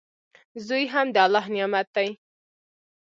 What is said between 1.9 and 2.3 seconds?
دئ.